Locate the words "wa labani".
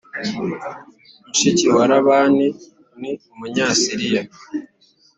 1.75-2.47